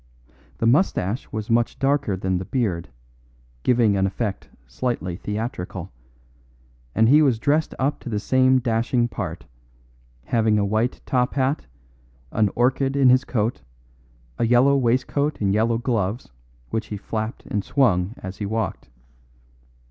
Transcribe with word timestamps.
The 0.57 0.65
moustache 0.65 1.31
was 1.31 1.51
much 1.51 1.77
darker 1.77 2.17
than 2.17 2.39
the 2.39 2.45
beard, 2.45 2.89
giving 3.61 3.95
an 3.95 4.07
effect 4.07 4.49
slightly 4.65 5.15
theatrical, 5.15 5.91
and 6.95 7.07
he 7.07 7.21
was 7.21 7.37
dressed 7.37 7.75
up 7.77 7.99
to 7.99 8.09
the 8.09 8.17
same 8.19 8.57
dashing 8.57 9.09
part, 9.09 9.45
having 10.23 10.57
a 10.57 10.65
white 10.65 11.01
top 11.05 11.35
hat, 11.35 11.67
an 12.31 12.49
orchid 12.55 12.95
in 12.95 13.09
his 13.09 13.23
coat, 13.23 13.61
a 14.39 14.47
yellow 14.47 14.75
waistcoat 14.75 15.39
and 15.39 15.53
yellow 15.53 15.77
gloves 15.77 16.29
which 16.71 16.87
he 16.87 16.97
flapped 16.97 17.45
and 17.45 17.63
swung 17.63 18.15
as 18.17 18.37
he 18.37 18.45
walked. 18.47 18.89